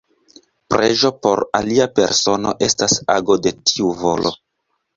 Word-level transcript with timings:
Preĝo 0.73 1.11
por 1.25 1.41
alia 1.59 1.87
persono 2.01 2.55
estas 2.71 2.99
ago 3.19 3.39
de 3.45 3.55
tiu 3.73 3.95
volo. 4.05 4.37